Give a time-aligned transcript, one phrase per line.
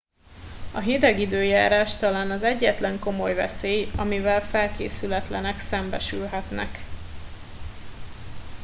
[0.73, 6.69] a hideg időjárás talán az egyetlen komoly veszély amivel felkészületlenek szembesülhetnek